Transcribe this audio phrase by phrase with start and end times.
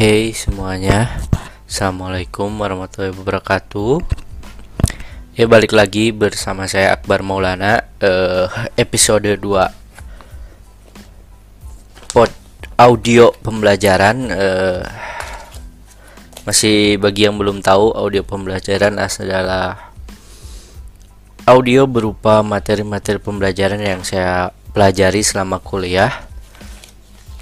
[0.00, 1.12] Hey semuanya.
[1.68, 4.00] Assalamualaikum warahmatullahi wabarakatuh.
[5.36, 8.48] Ya balik lagi bersama saya Akbar Maulana eh,
[8.80, 9.44] episode 2
[12.16, 12.32] pod
[12.80, 14.88] audio pembelajaran eh,
[16.48, 19.92] masih bagi yang belum tahu audio pembelajaran adalah
[21.44, 26.24] audio berupa materi-materi pembelajaran yang saya pelajari selama kuliah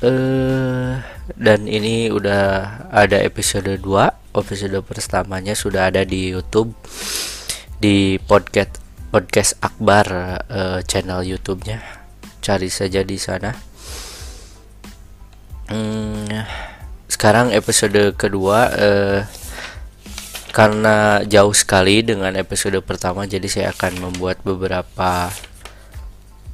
[0.03, 6.73] eh dan ini udah ada episode 2 episode pertamanya sudah ada di YouTube.
[7.79, 8.79] Di podcast
[9.11, 10.07] podcast Akbar
[10.47, 11.79] eh, channel YouTube-nya.
[12.43, 13.55] Cari saja di sana.
[15.69, 16.25] Hmm,
[17.11, 19.21] sekarang episode kedua eh,
[20.49, 25.29] karena jauh sekali dengan episode pertama jadi saya akan membuat beberapa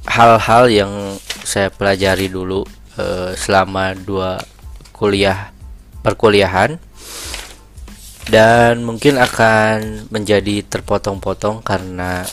[0.03, 0.91] hal-hal yang
[1.47, 2.67] saya pelajari dulu
[2.99, 4.35] eh, selama dua
[4.95, 5.51] kuliah
[5.99, 6.79] perkuliahan
[8.31, 12.23] dan mungkin akan menjadi terpotong-potong karena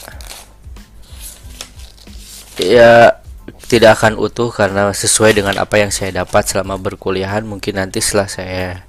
[2.57, 3.19] ya
[3.67, 7.45] tidak akan utuh karena sesuai dengan apa yang saya dapat selama berkuliahan.
[7.45, 8.85] Mungkin nanti setelah saya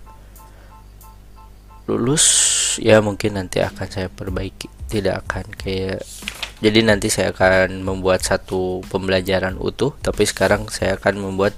[1.84, 2.24] lulus
[2.80, 4.68] ya mungkin nanti akan saya perbaiki.
[4.88, 6.04] Tidak akan kayak
[6.64, 11.56] jadi nanti saya akan membuat satu pembelajaran utuh tapi sekarang saya akan membuat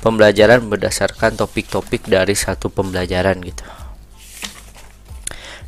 [0.00, 3.64] pembelajaran berdasarkan topik-topik dari satu pembelajaran gitu.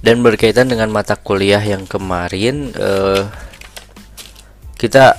[0.02, 3.22] Dan berkaitan dengan mata kuliah yang kemarin eh,
[4.74, 5.14] kita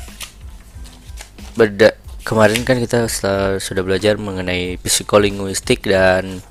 [1.56, 1.95] berda
[2.28, 3.08] kemarin kan kita
[3.64, 6.44] sudah belajar mengenai psikolinguistik dan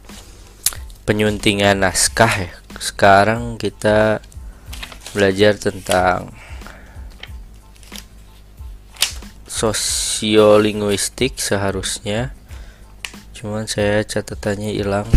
[1.04, 2.52] penyuntingan naskah ya.
[2.80, 4.24] Sekarang kita
[5.12, 6.32] belajar tentang
[9.44, 12.32] sosiolinguistik seharusnya
[13.42, 15.10] cuman saya catatannya hilang.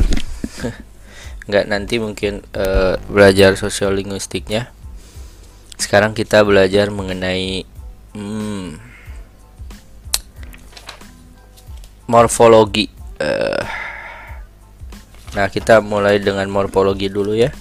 [1.47, 4.73] Nggak nanti mungkin uh, belajar sosiolinguistiknya.
[5.77, 7.69] Sekarang kita belajar mengenai
[8.17, 8.81] hmm,
[12.09, 12.89] morfologi
[13.21, 13.61] uh,
[15.35, 17.53] nah kita mulai dengan morfologi dulu ya.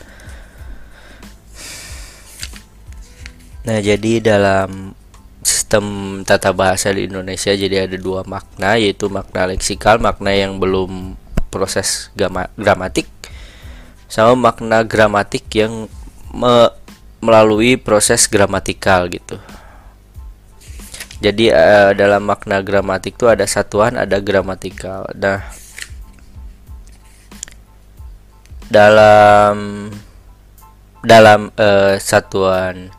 [3.69, 4.97] Nah jadi dalam
[5.65, 11.17] sistem tata bahasa di Indonesia jadi ada dua makna yaitu makna leksikal makna yang belum
[11.49, 13.09] proses gama, gramatik
[14.13, 15.89] sama makna gramatik yang
[16.37, 16.69] me,
[17.25, 19.41] melalui proses gramatikal gitu.
[21.25, 25.09] Jadi uh, dalam makna gramatik itu ada satuan ada gramatikal.
[25.17, 25.49] Nah
[28.69, 29.89] dalam
[31.01, 32.93] dalam uh, satuan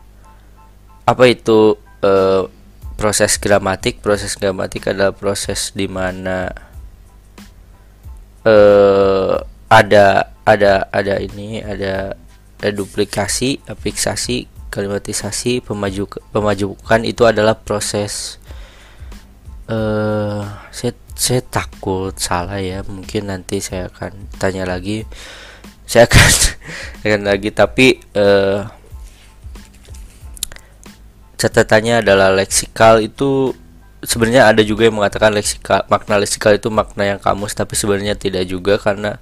[1.06, 2.55] apa itu uh,
[2.96, 6.52] proses gramatik proses gramatik adalah proses di mana
[8.42, 9.36] uh,
[9.68, 12.16] ada ada ada ini ada,
[12.60, 18.40] ada duplikasi fiksasi kalimatisasi pemaju pemajukan itu adalah proses
[19.70, 20.42] uh,
[20.72, 25.08] saya saya takut salah ya mungkin nanti saya akan tanya lagi.
[25.88, 26.28] Saya akan
[27.08, 28.68] akan lagi tapi uh,
[31.36, 33.52] catatannya adalah leksikal itu
[34.00, 38.48] sebenarnya ada juga yang mengatakan leksikal makna leksikal itu makna yang kamus tapi sebenarnya tidak
[38.48, 39.20] juga karena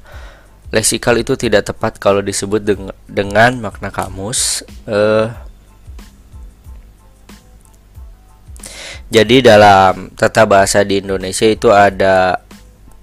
[0.70, 5.30] leksikal itu tidak tepat kalau disebut deng dengan makna kamus uh,
[9.10, 12.42] jadi dalam tata bahasa di Indonesia itu ada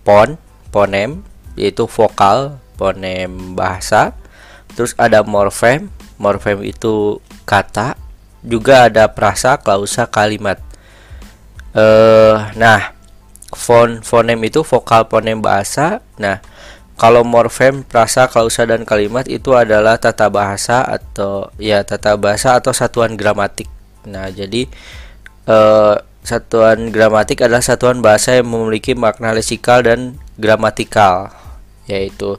[0.04, 0.36] pon
[0.72, 1.24] ponem
[1.60, 4.16] yaitu vokal ponem bahasa
[4.76, 8.00] terus ada morfem morfem itu kata
[8.42, 10.58] juga ada prasa, klausa, kalimat.
[11.72, 12.92] Eh, nah,
[13.54, 16.02] fon fonem itu vokal fonem bahasa.
[16.18, 16.42] Nah,
[16.98, 22.74] kalau morfem, prasa, klausa dan kalimat itu adalah tata bahasa atau ya tata bahasa atau
[22.76, 23.70] satuan gramatik.
[24.06, 24.68] Nah, jadi
[25.48, 31.34] eh, satuan gramatik adalah satuan bahasa yang memiliki makna leksikal dan gramatikal,
[31.90, 32.38] yaitu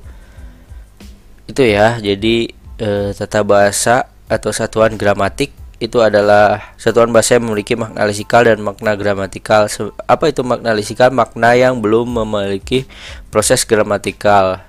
[1.47, 1.99] itu ya.
[2.03, 8.47] Jadi eh, tata bahasa atau satuan gramatik itu adalah satuan bahasa yang memiliki makna leksikal
[8.47, 9.67] dan makna gramatikal.
[10.07, 11.11] Apa itu makna leksikal?
[11.11, 12.87] Makna yang belum memiliki
[13.35, 14.63] proses gramatikal.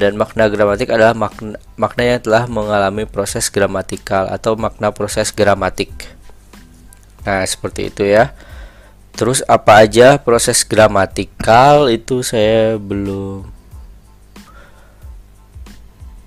[0.00, 5.92] Dan makna gramatik adalah makna, makna yang telah mengalami proses gramatikal atau makna proses gramatik.
[7.28, 8.32] Nah, seperti itu ya.
[9.12, 13.44] Terus apa aja proses gramatikal itu saya belum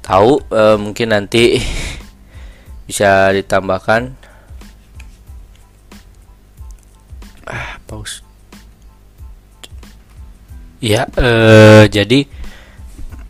[0.03, 0.43] tahu.
[0.51, 1.57] E, mungkin nanti
[2.91, 4.11] bisa ditambahkan?
[7.47, 8.19] Ah pause.
[10.83, 12.27] Ya eh, jadi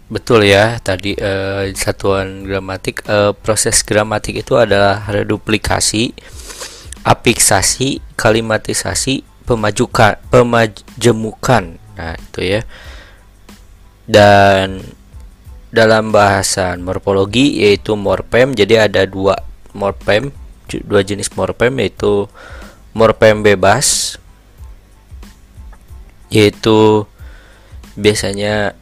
[0.10, 6.12] betul ya tadi uh, satuan gramatik uh, proses gramatik itu adalah reduplikasi
[7.06, 11.78] apiksasi kalimatisasi pemajukan pemajemukan.
[12.02, 12.62] Nah itu ya.
[14.10, 14.82] Dan
[15.72, 20.34] dalam bahasan morfologi yaitu morfem jadi ada dua morfem
[20.88, 22.32] dua jenis morfem yaitu
[22.96, 24.18] morfem bebas
[26.32, 27.04] yaitu
[28.00, 28.74] biasanya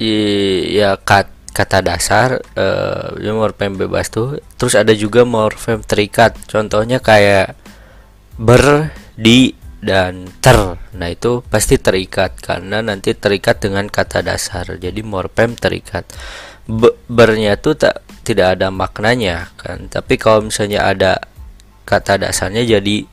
[0.00, 4.40] ya kat, kata dasar uh, morfem bebas tuh.
[4.56, 6.36] Terus ada juga morfem terikat.
[6.48, 7.56] Contohnya kayak
[8.40, 10.76] ber di dan ter.
[10.96, 14.76] Nah itu pasti terikat karena nanti terikat dengan kata dasar.
[14.76, 16.04] Jadi morfem terikat.
[16.68, 19.90] Be bernya tuh tak tidak ada maknanya kan?
[19.90, 21.18] Tapi kalau misalnya ada
[21.84, 23.04] kata dasarnya jadi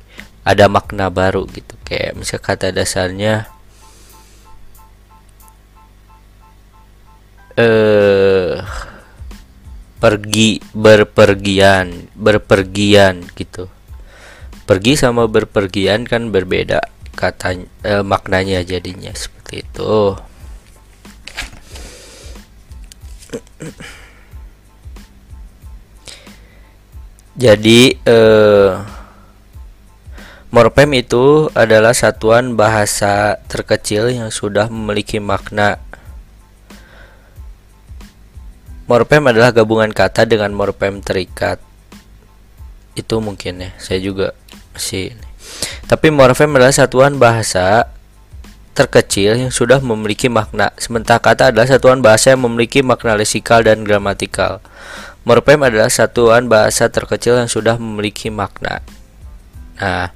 [0.46, 1.74] ada makna baru gitu.
[1.84, 3.34] Kayak misalnya kata dasarnya
[7.58, 8.62] eh
[9.98, 13.66] pergi berpergian berpergian gitu.
[14.70, 16.80] Pergi sama berpergian kan berbeda
[17.18, 20.14] kata eh, maknanya jadinya seperti itu
[27.38, 28.70] jadi eh,
[30.50, 35.78] morfem itu adalah satuan bahasa terkecil yang sudah memiliki makna
[38.88, 41.60] Morfem adalah gabungan kata dengan morfem terikat.
[42.96, 44.32] Itu mungkin ya, saya juga
[44.72, 45.12] masih.
[45.92, 47.92] Tapi morfem adalah satuan bahasa
[48.72, 50.72] terkecil yang sudah memiliki makna.
[50.80, 54.64] Sementara kata adalah satuan bahasa yang memiliki makna lesikal dan gramatikal.
[55.28, 58.80] Morfem adalah satuan bahasa terkecil yang sudah memiliki makna.
[59.76, 60.16] Nah,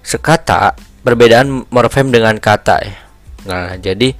[0.00, 0.72] sekata
[1.04, 2.96] perbedaan morfem dengan kata ya.
[3.44, 4.16] Nah, jadi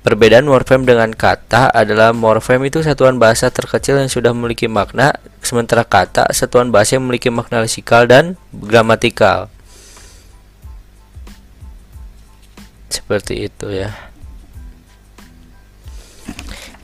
[0.00, 5.12] Perbedaan morfem dengan kata adalah morfem itu satuan bahasa terkecil yang sudah memiliki makna,
[5.44, 9.52] sementara kata satuan bahasa yang memiliki makna lesikal dan gramatikal.
[12.88, 14.09] Seperti itu ya.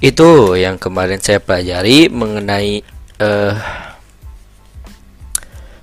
[0.01, 2.85] Itu yang kemarin saya pelajari mengenai
[3.21, 3.55] uh,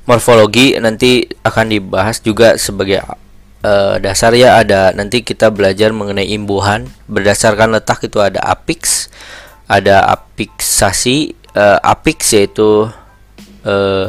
[0.06, 0.78] morfologi.
[0.78, 3.02] Nanti akan dibahas juga sebagai
[3.66, 4.62] uh, dasar ya.
[4.62, 6.90] Ada nanti kita belajar mengenai imbuhan.
[7.10, 9.10] Berdasarkan letak itu ada apix
[9.68, 12.90] ada apiksasi uh, apix yaitu
[13.64, 14.08] uh,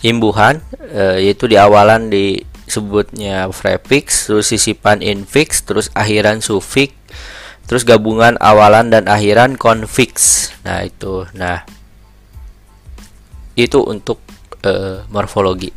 [0.00, 0.64] imbuhan
[0.94, 6.94] uh, yaitu di awalan disebutnya prefix terus sisipan infix terus akhiran sufix
[7.68, 11.62] terus gabungan awalan dan akhiran konfix nah itu nah
[13.54, 14.18] itu untuk
[14.64, 15.70] uh, morfologi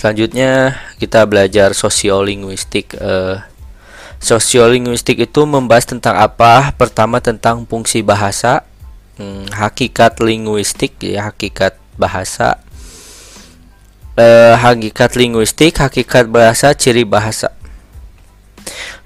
[0.00, 2.96] Selanjutnya kita belajar sosiolinguistik.
[2.96, 3.36] Uh,
[4.16, 6.72] sosiolinguistik itu membahas tentang apa?
[6.72, 8.64] Pertama tentang fungsi bahasa,
[9.20, 12.64] hmm, hakikat linguistik ya hakikat bahasa,
[14.16, 17.52] uh, hakikat linguistik, hakikat bahasa, ciri bahasa.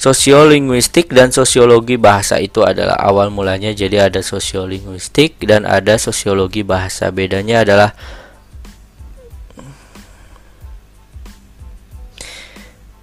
[0.04, 7.08] Sosiolinguistik dan sosiologi bahasa itu adalah awal mulanya jadi ada sosiolinguistik dan ada sosiologi bahasa.
[7.08, 7.96] Bedanya adalah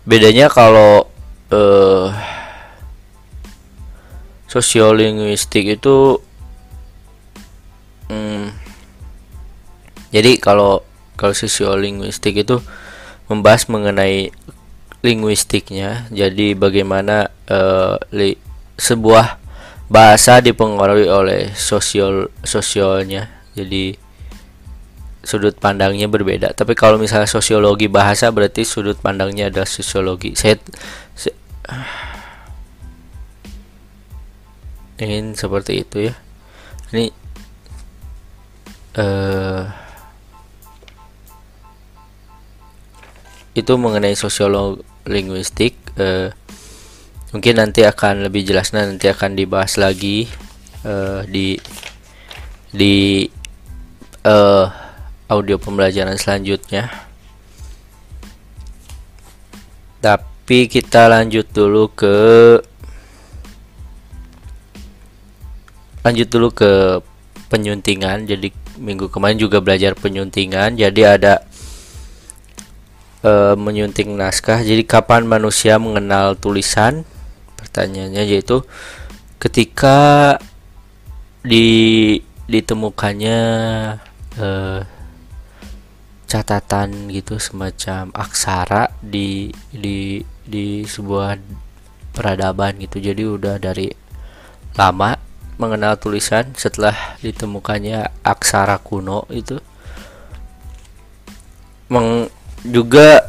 [0.05, 1.09] bedanya kalau
[1.49, 2.13] uh,
[4.45, 6.21] sosiolinguistik itu
[8.13, 8.53] hmm,
[10.13, 10.85] jadi kalau
[11.17, 12.61] kalau sosiolinguistik itu
[13.25, 14.29] membahas mengenai
[15.01, 18.37] linguistiknya jadi bagaimana uh, li,
[18.77, 19.41] sebuah
[19.91, 23.27] bahasa dipengaruhi oleh sosial sosialnya
[23.57, 23.97] jadi
[25.21, 26.53] sudut pandangnya berbeda.
[26.57, 30.33] Tapi kalau misalnya sosiologi bahasa berarti sudut pandangnya adalah sosiologi.
[30.33, 30.57] Saya,
[34.97, 36.13] ingin seperti itu ya.
[36.91, 37.05] Ini
[38.97, 39.63] uh,
[43.51, 45.77] itu mengenai sosiolog linguistik.
[45.97, 46.33] Uh,
[47.31, 50.27] mungkin nanti akan lebih jelasnya nanti akan dibahas lagi
[50.83, 51.55] uh, di
[52.75, 53.23] di
[54.27, 54.67] uh,
[55.31, 56.91] audio pembelajaran selanjutnya
[60.03, 62.15] tapi kita lanjut dulu ke
[66.03, 66.99] lanjut dulu ke
[67.47, 71.47] penyuntingan jadi minggu kemarin juga belajar penyuntingan jadi ada
[73.21, 74.61] e, menyunting naskah.
[74.61, 77.05] Jadi kapan manusia mengenal tulisan?
[77.57, 78.65] Pertanyaannya yaitu
[79.37, 80.37] ketika
[81.41, 83.39] di ditemukannya
[84.37, 84.47] e,
[86.29, 91.39] catatan gitu semacam aksara di di di sebuah
[92.15, 92.99] peradaban gitu.
[92.99, 93.91] Jadi udah dari
[94.75, 95.19] lama
[95.59, 99.59] mengenal tulisan setelah ditemukannya aksara kuno itu
[101.91, 103.25] meng juga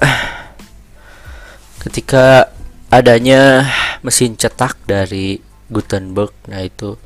[1.81, 2.53] ketika
[2.93, 3.67] adanya
[4.05, 5.41] mesin cetak dari
[5.73, 7.01] Gutenberg nah itu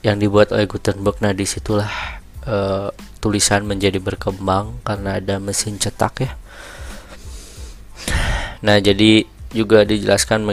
[0.00, 1.90] yang dibuat oleh Gutenberg nah di situlah
[2.48, 2.88] uh,
[3.20, 6.32] tulisan menjadi berkembang karena ada mesin cetak ya
[8.64, 10.44] nah jadi juga dijelaskan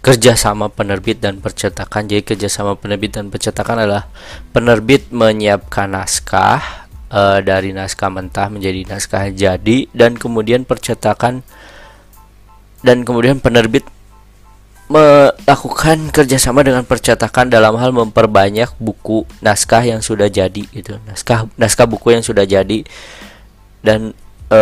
[0.00, 2.08] kerjasama penerbit dan percetakan.
[2.08, 4.08] Jadi kerjasama penerbit dan percetakan adalah
[4.52, 6.79] penerbit menyiapkan naskah
[7.10, 11.42] e, dari naskah mentah menjadi naskah jadi dan kemudian percetakan
[12.80, 13.84] dan kemudian penerbit
[14.90, 21.86] melakukan kerjasama dengan percetakan dalam hal memperbanyak buku naskah yang sudah jadi itu naskah naskah
[21.86, 22.82] buku yang sudah jadi
[23.84, 24.16] dan
[24.50, 24.60] e,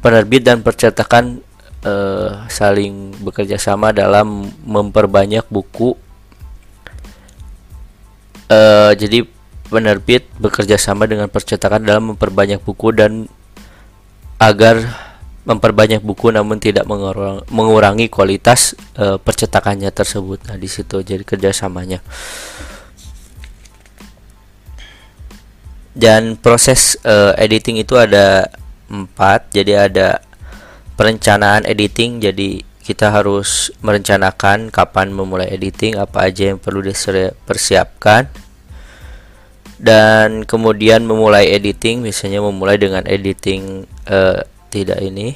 [0.00, 1.44] penerbit dan percetakan
[1.84, 5.96] uh, saling bekerja sama dalam memperbanyak buku.
[8.50, 9.22] Uh, jadi
[9.70, 13.30] penerbit bekerja sama dengan percetakan dalam memperbanyak buku dan
[14.42, 14.82] agar
[15.46, 16.84] memperbanyak buku namun tidak
[17.48, 20.44] mengurangi, kualitas uh, percetakannya tersebut.
[20.50, 22.04] Nah, di situ jadi kerjasamanya.
[25.90, 28.46] Dan proses uh, editing itu ada
[28.90, 30.22] empat, jadi ada
[30.94, 38.49] perencanaan editing jadi kita harus merencanakan kapan memulai editing apa aja yang perlu dipersiapkan
[39.80, 45.32] dan kemudian memulai editing misalnya memulai dengan editing uh, tidak ini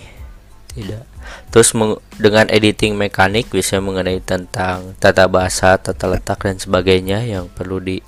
[0.68, 1.08] tidak.
[1.48, 1.72] Terus
[2.20, 8.04] dengan editing mekanik bisa mengenai tentang tata bahasa tata letak dan sebagainya yang perlu ditandai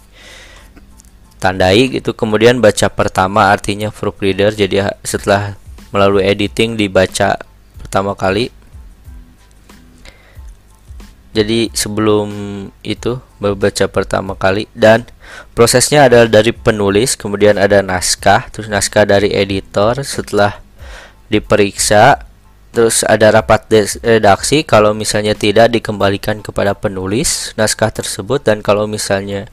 [1.97, 2.13] gitu.
[2.13, 5.57] Kemudian baca pertama artinya proofreader jadi setelah
[5.89, 7.41] melalui editing dibaca
[7.81, 8.53] pertama kali
[11.37, 12.29] jadi sebelum
[12.81, 14.65] itu membaca pertama kali.
[14.73, 15.05] Dan
[15.53, 20.01] prosesnya adalah dari penulis kemudian ada naskah terus naskah dari editor.
[20.01, 20.57] Setelah
[21.29, 22.25] diperiksa
[22.73, 23.69] terus ada rapat
[24.01, 24.65] redaksi.
[24.65, 28.41] Kalau misalnya tidak dikembalikan kepada penulis naskah tersebut.
[28.41, 29.53] Dan kalau misalnya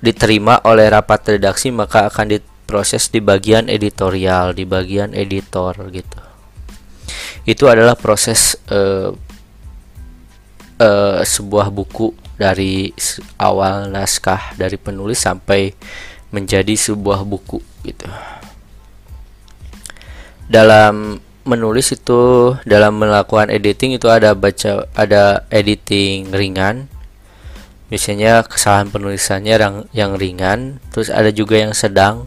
[0.00, 6.20] diterima oleh rapat redaksi maka akan diproses di bagian editorial di bagian editor gitu.
[7.44, 9.12] Itu adalah proses uh,
[10.80, 12.92] uh, sebuah buku dari
[13.40, 15.72] awal naskah dari penulis sampai
[16.30, 18.08] menjadi sebuah buku gitu.
[20.46, 26.90] Dalam menulis itu dalam melakukan editing itu ada baca ada editing ringan.
[27.86, 32.26] Biasanya kesalahan penulisannya yang yang ringan terus ada juga yang sedang.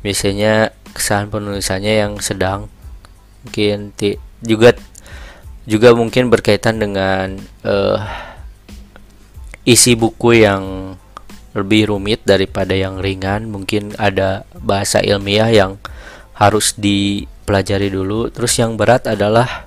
[0.00, 2.72] Biasanya kesalahan penulisannya yang sedang.
[3.44, 3.92] Mungkin
[4.40, 4.72] juga
[5.64, 8.00] juga mungkin berkaitan dengan uh,
[9.64, 10.94] isi buku yang
[11.56, 13.48] lebih rumit daripada yang ringan.
[13.48, 15.80] Mungkin ada bahasa ilmiah yang
[16.36, 18.28] harus dipelajari dulu.
[18.28, 19.64] Terus yang berat adalah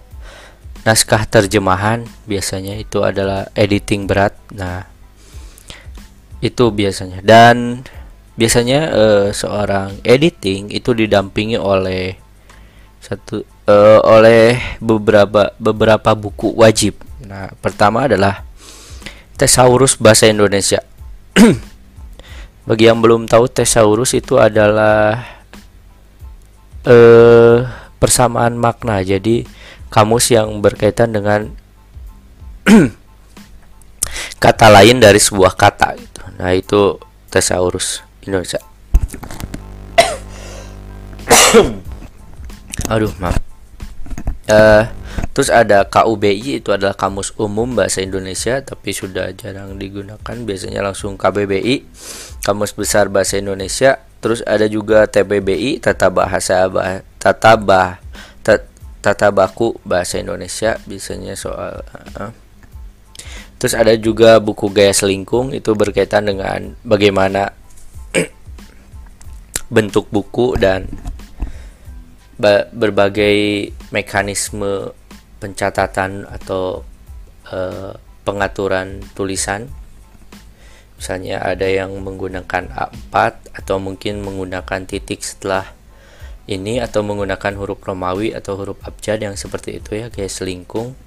[0.86, 2.06] naskah terjemahan.
[2.30, 4.38] Biasanya itu adalah editing berat.
[4.54, 4.86] Nah
[6.44, 7.26] itu biasanya.
[7.26, 7.82] Dan
[8.38, 12.27] biasanya uh, seorang editing itu didampingi oleh
[13.08, 13.40] satu
[13.72, 17.00] uh, oleh beberapa beberapa buku wajib.
[17.24, 18.44] Nah, pertama adalah
[19.40, 20.84] Thesaurus bahasa Indonesia.
[22.68, 25.24] Bagi yang belum tahu Thesaurus itu adalah
[26.84, 27.64] uh,
[27.96, 29.00] persamaan makna.
[29.00, 29.48] Jadi
[29.88, 31.48] kamus yang berkaitan dengan
[34.44, 36.28] kata lain dari sebuah kata gitu.
[36.44, 37.00] Nah, itu
[37.32, 38.60] Thesaurus Indonesia.
[42.88, 43.40] Aduh, maaf.
[44.48, 44.88] Uh,
[45.36, 50.36] terus ada KUBI itu adalah Kamus Umum Bahasa Indonesia tapi sudah jarang digunakan.
[50.40, 51.84] Biasanya langsung KBBI
[52.48, 54.00] Kamus Besar Bahasa Indonesia.
[54.24, 58.08] Terus ada juga TBBI Tata Bahasa bah, Tata Bah
[59.08, 61.80] Tata Baku Bahasa Indonesia biasanya soal
[62.20, 62.36] uh,
[63.56, 67.56] terus ada juga buku Gaya Selingkung itu berkaitan dengan bagaimana
[69.76, 70.92] bentuk buku dan
[72.72, 74.94] berbagai mekanisme
[75.42, 76.86] pencatatan atau
[77.50, 79.70] uh, pengaturan tulisan.
[80.98, 83.14] Misalnya ada yang menggunakan A4
[83.54, 85.78] atau mungkin menggunakan titik setelah
[86.50, 90.98] ini atau menggunakan huruf Romawi atau huruf abjad yang seperti itu ya kayak selingkung.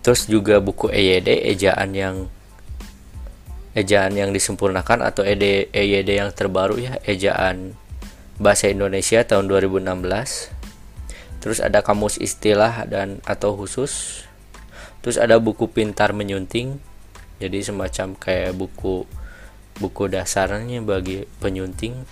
[0.00, 2.30] Terus juga buku EYD ejaan yang
[3.74, 7.78] ejaan yang disempurnakan atau EYD yang terbaru ya ejaan
[8.40, 9.84] bahasa Indonesia tahun 2016
[11.44, 14.24] terus ada kamus istilah dan atau khusus.
[15.00, 16.76] Terus ada buku pintar menyunting.
[17.40, 19.08] Jadi semacam kayak buku
[19.80, 22.04] buku dasarnya bagi penyunting.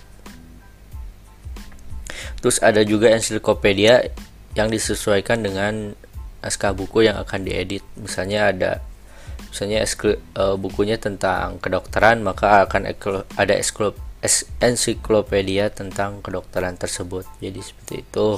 [2.41, 4.09] Terus ada juga ensiklopedia
[4.57, 5.93] yang disesuaikan dengan
[6.41, 7.85] naskah buku yang akan diedit.
[7.93, 8.71] Misalnya ada
[9.53, 12.89] misalnya uh, bukunya tentang kedokteran maka akan
[13.37, 13.53] ada
[14.59, 17.23] ensiklopedia tentang kedokteran tersebut.
[17.39, 18.29] Jadi seperti itu.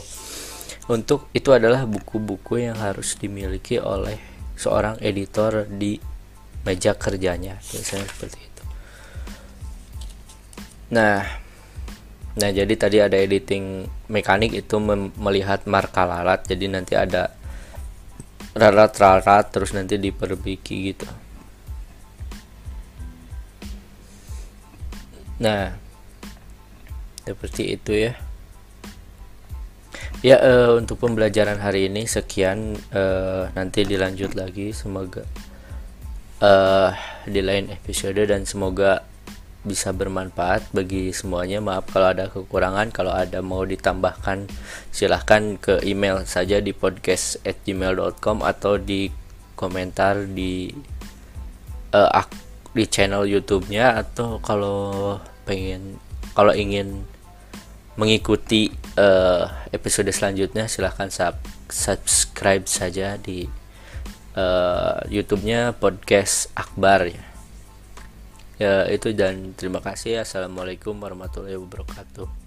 [0.89, 4.17] Untuk itu adalah buku-buku yang harus dimiliki oleh
[4.57, 5.97] seorang editor di
[6.61, 7.57] meja kerjanya.
[7.61, 8.63] Biasanya seperti itu.
[10.93, 11.41] Nah
[12.31, 14.77] nah jadi tadi ada editing mekanik itu
[15.17, 16.45] melihat marka lalat.
[16.45, 17.33] Jadi nanti ada
[18.51, 21.07] rarat-rarat terus nanti diperbaiki gitu
[25.41, 25.73] nah
[27.25, 28.13] seperti itu ya.
[30.21, 34.69] Ya uh, untuk pembelajaran hari ini sekian uh, nanti dilanjut lagi.
[34.69, 35.25] Semoga
[36.41, 36.93] uh,
[37.25, 39.01] di lain episode dan semoga
[39.61, 41.61] bisa bermanfaat bagi semuanya.
[41.61, 44.49] Maaf kalau ada kekurangan kalau ada mau ditambahkan
[44.93, 49.09] silahkan ke email saja di podcast at gmail.com atau di
[49.57, 50.69] komentar di
[51.93, 52.09] uh,
[52.71, 55.99] di channel YouTube-nya atau kalau pengen
[56.31, 57.03] kalau ingin
[57.99, 61.35] mengikuti uh, episode selanjutnya silahkan sub
[61.67, 63.47] subscribe saja di
[64.39, 67.11] uh, YouTube-nya podcast Akbar.
[67.11, 67.23] Ya
[68.61, 70.21] ya itu dan terima kasih.
[70.21, 72.40] Assalamualaikum warahmatullahi wabarakatuh